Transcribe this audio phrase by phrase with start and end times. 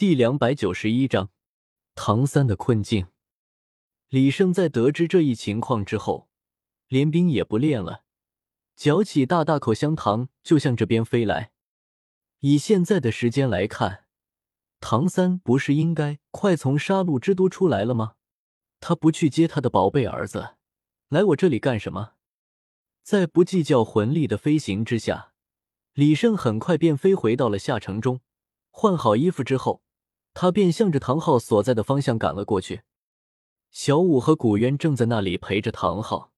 [0.00, 1.30] 第两百九十一章
[1.96, 3.08] 唐三的困境。
[4.10, 6.28] 李胜在得知这一情况之后，
[6.86, 8.04] 连兵也不练了，
[8.76, 11.50] 嚼起大大口香糖就向这边飞来。
[12.38, 14.04] 以现在的时间来看，
[14.78, 18.14] 唐三不是应该快从杀戮之都出来了吗？
[18.78, 20.50] 他不去接他的宝贝儿子，
[21.08, 22.12] 来我这里干什么？
[23.02, 25.32] 在不计较魂力的飞行之下，
[25.94, 28.20] 李胜很快便飞回到了下城中，
[28.70, 29.82] 换好衣服之后。
[30.40, 32.82] 他便向着唐昊所在的方向赶了过去。
[33.72, 36.32] 小五和古渊正在那里陪着唐昊，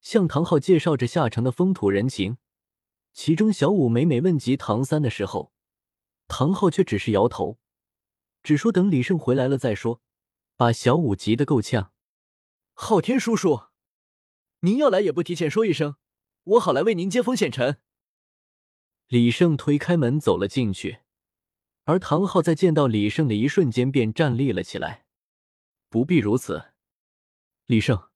[0.00, 2.38] 向唐昊介绍着下城的风土人情。
[3.12, 5.52] 其中，小五每每问及唐三的时候，
[6.26, 7.60] 唐昊却只是摇头，
[8.42, 10.02] 只说等李胜回来了再说，
[10.56, 11.92] 把小五急得够呛。
[12.74, 13.66] 昊天叔叔，
[14.62, 15.94] 您要来也不提前说一声，
[16.42, 17.80] 我好来为您接风洗尘。
[19.06, 21.02] 李胜推开门走了进去。
[21.88, 25.06] 而唐昊在见到李胜的一瞬间便站立了起来。
[25.88, 26.72] 不必如此，
[27.64, 28.10] 李胜，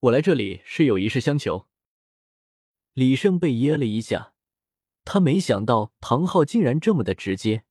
[0.00, 1.68] 我来这里是有一事相求。
[2.94, 4.32] 李胜被噎了一下，
[5.04, 7.64] 他没想到唐昊竟然这么的直接。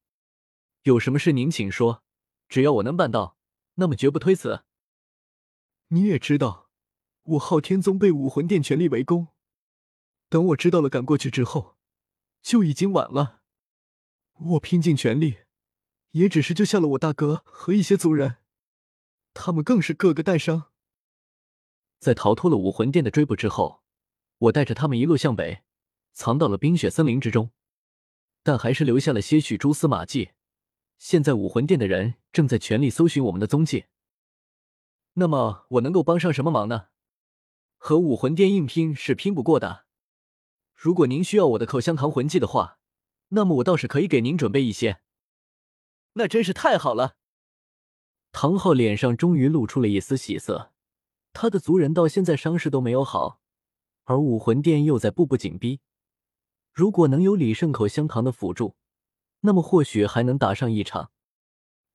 [0.84, 2.04] 有什么事您请说，
[2.48, 3.36] 只要我能办到，
[3.76, 4.64] 那么绝不推辞。
[5.88, 6.70] 你也知道，
[7.24, 9.30] 我昊天宗被武魂殿全力围攻，
[10.30, 11.78] 等我知道了赶过去之后，
[12.44, 13.41] 就已经晚了。
[14.44, 15.38] 我拼尽全力，
[16.12, 18.38] 也只是救下了我大哥和一些族人，
[19.36, 20.72] 他们更是个个带伤。
[22.00, 23.84] 在逃脱了武魂殿的追捕之后，
[24.40, 25.62] 我带着他们一路向北，
[26.14, 27.52] 藏到了冰雪森林之中，
[28.42, 30.32] 但还是留下了些许蛛丝马迹。
[30.98, 33.86] 现在武魂殿的人正在全力搜寻我们的踪迹。
[35.14, 36.88] 那么我能够帮上什么忙呢？
[37.78, 39.86] 和武魂殿硬拼是拼不过的。
[40.74, 42.80] 如果您需要我的口香糖魂技的话。
[43.34, 45.02] 那么我倒是可以给您准备一些，
[46.14, 47.16] 那真是太好了。
[48.34, 50.74] 唐昊脸上终于露出了一丝喜色，
[51.32, 53.40] 他的族人到现在伤势都没有好，
[54.04, 55.80] 而武魂殿又在步步紧逼。
[56.74, 58.76] 如果能有李胜口香糖的辅助，
[59.42, 61.12] 那么或许还能打上一场。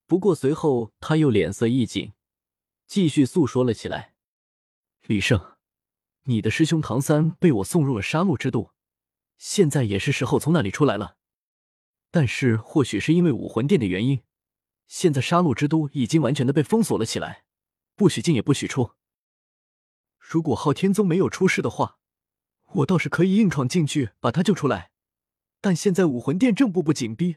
[0.06, 2.12] 不过随后他又脸色一紧，
[2.86, 4.14] 继续诉说了起来
[5.06, 5.56] ：“李胜，
[6.24, 8.72] 你的师兄唐三被我送入了杀戮之都，
[9.36, 11.16] 现在也是时候从那里出来了。”
[12.16, 14.22] 但是，或许是因为武魂殿的原因，
[14.86, 17.44] 现在杀戮之都已经完全的被封锁了起来，
[17.94, 18.92] 不许进也不许出。
[20.18, 21.98] 如果昊天宗没有出事的话，
[22.76, 24.92] 我倒是可以硬闯进去把他救出来。
[25.60, 27.36] 但现在武魂殿正步步紧逼，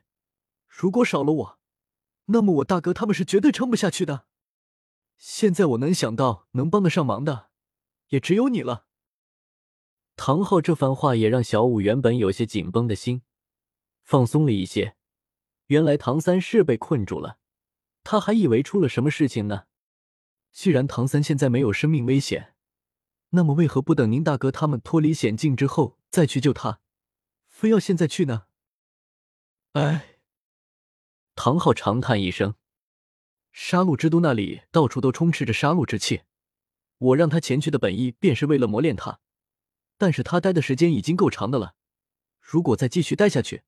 [0.70, 1.60] 如果少了我，
[2.28, 4.28] 那么我大哥他们是绝对撑不下去的。
[5.18, 7.50] 现在我能想到能帮得上忙的，
[8.12, 8.86] 也只有你了。
[10.16, 13.24] 唐昊这番话也让小五原本有些紧绷的心。
[14.10, 14.96] 放松了一些，
[15.68, 17.38] 原来唐三是被困住了，
[18.04, 19.66] 他还以为出了什么事情呢。
[20.52, 22.56] 既然唐三现在没有生命危险，
[23.30, 26.82] 那么为何不等宁大哥他们脱离险境之后再去救他，
[27.50, 28.48] 非要现在去呢？
[29.74, 30.18] 哎，
[31.36, 32.56] 唐昊长叹一声，
[33.52, 36.24] 杀戮之都那里到处都充斥着杀戮之气，
[36.98, 39.20] 我让他前去的本意便是为了磨练他，
[40.00, 41.76] 但是他待的时间已经够长的了，
[42.40, 43.62] 如果再继续待下去。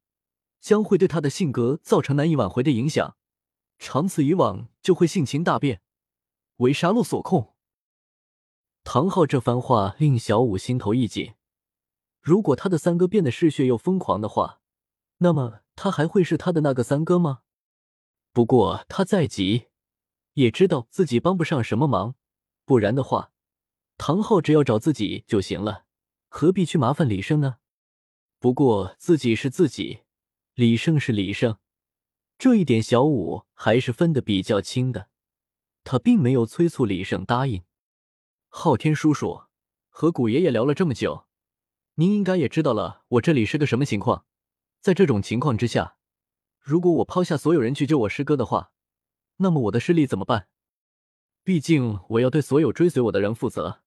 [0.61, 3.17] 将会对他的性格造成难以挽回的影响，
[3.79, 5.81] 长此以往就会性情大变，
[6.57, 7.55] 为杀戮所控。
[8.83, 11.33] 唐昊这番话令小五心头一紧，
[12.21, 14.61] 如果他的三哥变得嗜血又疯狂的话，
[15.17, 17.41] 那么他还会是他的那个三哥吗？
[18.31, 19.67] 不过他再急，
[20.33, 22.15] 也知道自己帮不上什么忙，
[22.65, 23.31] 不然的话，
[23.97, 25.85] 唐昊只要找自己就行了，
[26.27, 27.57] 何必去麻烦李胜呢？
[28.39, 30.01] 不过自己是自己。
[30.61, 31.57] 李胜是李胜，
[32.37, 35.09] 这一点小五还是分得比较清的。
[35.83, 37.63] 他并没有催促李胜答应。
[38.47, 39.45] 昊天叔叔
[39.89, 41.25] 和古爷爷聊了这么久，
[41.95, 44.27] 您应该也知道了我这里是个什么情况。
[44.81, 45.97] 在这种情况之下，
[46.59, 48.71] 如果我抛下所有人去救我师哥的话，
[49.37, 50.47] 那么我的势力怎么办？
[51.43, 53.81] 毕竟我要对所有追随我的人负责。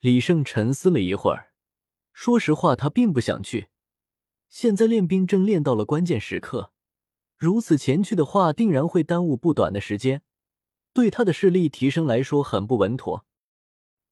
[0.00, 1.52] 李胜沉思了一会儿，
[2.12, 3.68] 说实话，他并不想去。
[4.54, 6.70] 现在练兵正练到了关键时刻，
[7.36, 10.22] 如此前去的话，定然会耽误不短的时间，
[10.92, 13.26] 对他的势力提升来说很不稳妥。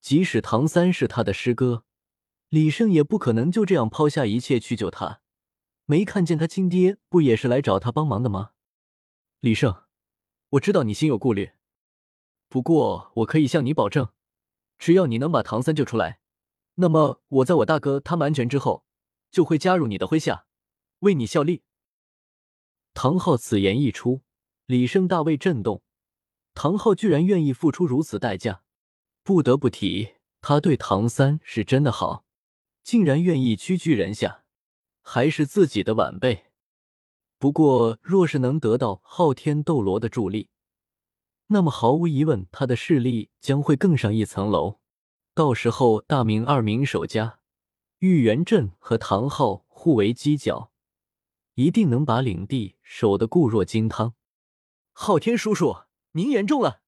[0.01, 1.85] 即使唐三是他的师哥，
[2.49, 5.21] 李胜也不可能就这样抛下一切去救他。
[5.87, 8.51] 没看见他亲爹不也是来找他帮忙的吗？
[9.39, 9.85] 李胜，
[10.51, 11.53] 我知道你心有顾虑，
[12.49, 14.09] 不过我可以向你保证，
[14.77, 16.19] 只要你能把唐三救出来，
[16.75, 18.85] 那么我在我大哥他们安全之后。
[19.33, 20.47] 就会加入你的麾下，
[21.01, 21.63] 为你效力。
[22.95, 24.21] 唐昊此言一出，
[24.67, 25.83] 李胜大为震动。
[26.55, 28.63] 唐昊居然愿意付出如此代价，
[29.25, 32.27] 不得不提他对唐三是真的好，
[32.85, 34.45] 竟然愿意屈居人下，
[35.01, 36.45] 还是自己的晚辈。
[37.39, 40.51] 不过，若是能得到昊天斗罗的助力，
[41.47, 44.79] 那么毫无疑问，他的势力将会更上一层楼。
[45.35, 47.41] 到时候，大明二明守家，
[48.03, 50.73] 玉元镇和唐昊互为犄角，
[51.55, 54.15] 一定能把领地守得固若金汤。
[54.93, 55.85] 昊天叔叔。
[56.15, 56.83] 您言重了，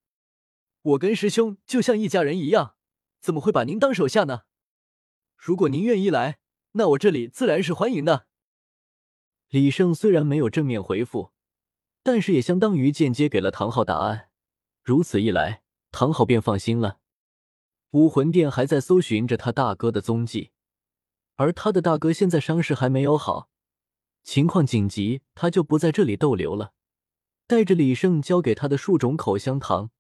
[0.83, 2.75] 我跟师兄就像一家人一样，
[3.21, 4.41] 怎么会把您当手下呢？
[5.37, 6.41] 如果您愿意来，
[6.73, 8.27] 那我这里自然是欢迎的。
[9.51, 11.31] 李胜虽然没有正面回复，
[12.03, 14.31] 但是也相当于间接给了唐昊答案。
[14.83, 15.63] 如此一来，
[15.93, 16.99] 唐昊便放心了。
[17.93, 20.51] 武魂殿还在搜寻着他大哥的踪迹，
[21.37, 23.49] 而他的大哥现在伤势还没有好，
[24.23, 26.73] 情况紧急，他就不在这里逗留了。
[27.47, 29.91] 带着李胜交给他的数种口香糖，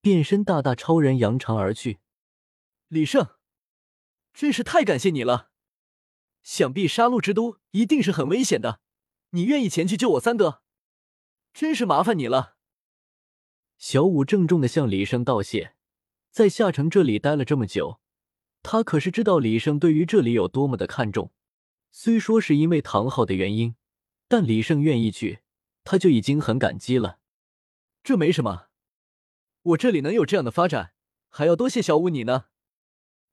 [0.00, 1.98] 变身大大超人扬长而去。
[2.88, 3.28] 李胜，
[4.32, 5.50] 真是太感谢你了！
[6.42, 8.80] 想必杀戮之都一定是很危险的，
[9.30, 10.62] 你愿意前去救我三哥，
[11.52, 12.56] 真是麻烦你了。
[13.76, 15.74] 小五郑重的向李胜道谢。
[16.30, 17.99] 在夏城这里待了这么久，
[18.62, 21.32] 他可是知道李胜对于这里有多么的看重。
[21.90, 23.74] 虽说是因为唐昊的原因，
[24.28, 25.40] 但李胜愿意去。
[25.82, 27.18] 他就已经很感激了，
[28.04, 28.66] 这没什么，
[29.62, 30.92] 我这里能有这样的发展，
[31.30, 32.44] 还要多谢小五你呢。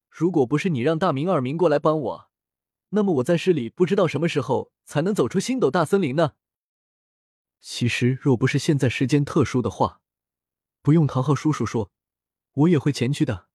[0.10, 2.30] 如果不是你让大明、二明过来帮我，
[2.90, 6.36] 那么我在市里不知道什么时候才能走出星斗大森林呢。
[7.60, 10.02] 其实，若不是现在时间特殊的话，
[10.82, 11.92] 不用唐昊叔叔说，
[12.54, 13.50] 我也会前去的。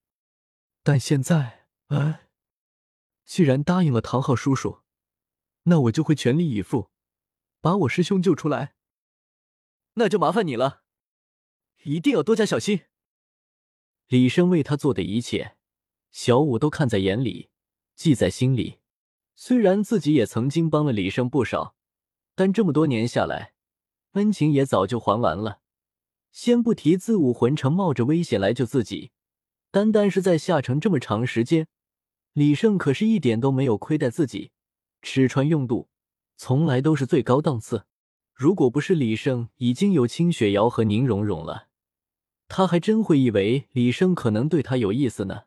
[0.83, 1.62] 但现在，
[1.93, 2.27] 哎，
[3.27, 4.81] 既然答应了唐昊叔叔，
[5.65, 6.91] 那我就会全力以赴，
[7.61, 8.75] 把我师兄救出来。
[9.95, 10.85] 那就麻烦你了，
[11.83, 12.87] 一定要多加小心。
[14.07, 15.57] 李生为他做的一切，
[16.11, 17.51] 小五都看在眼里，
[17.95, 18.79] 记在心里。
[19.37, 21.77] 虽然自己也曾经帮了李生不少，
[22.35, 23.53] 但这么多年下来，
[24.13, 25.61] 恩情也早就还完了。
[26.31, 29.13] 先不提自武魂城冒着危险来救自己，
[29.71, 31.69] 单单是在下城这么长时间，
[32.35, 34.53] 李胜可是一点都没有亏待自己，
[35.03, 35.89] 吃穿用度
[36.37, 37.85] 从来都是最高档次。
[38.35, 41.69] 如果不是李胜已经有清雪瑶和宁荣荣了，
[42.49, 45.43] 他还真会以为李胜可能对他有意思呢。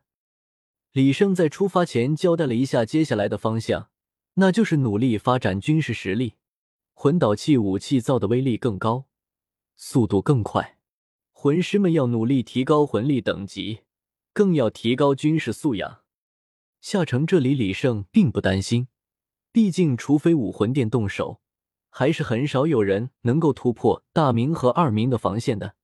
[0.92, 3.90] 李胜在出发前交代了一下接下来的方向，
[4.34, 6.34] 那就是努力发展军事实力，
[6.94, 9.06] 魂导器武器造的威力更高，
[9.74, 10.78] 速度更快。
[11.32, 13.80] 魂师们要努力提高魂力等级，
[14.32, 16.05] 更要提高军事素养。
[16.80, 18.88] 下城这里，李胜并不担心，
[19.52, 21.40] 毕竟除非武魂殿动手。
[21.88, 25.76] 还是很少有人能够突破大明和二明的防线的，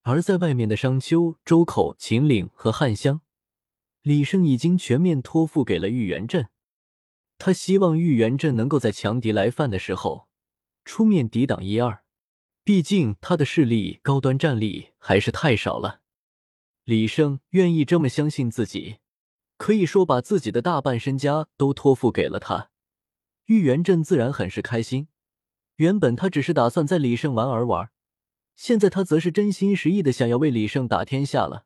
[0.00, 3.20] 而在外面的商丘、周口、秦岭和汉乡，
[4.00, 6.48] 李胜已经全面托付给了玉元镇。
[7.36, 10.26] 他希望玉元镇能够在强敌来犯的时候
[10.86, 12.02] 出面抵挡一二，
[12.64, 16.00] 毕竟他的势力、高端战力还是太少了。
[16.84, 19.00] 李胜愿意这么相信自己，
[19.56, 22.70] 可以说把自己的大半身家都托付给了他，
[23.46, 25.08] 玉元镇自然很是开心。
[25.76, 27.90] 原本他只是打算在李胜玩儿玩儿，
[28.54, 31.64] 现在他则是真心实意的想要为李胜打天下了。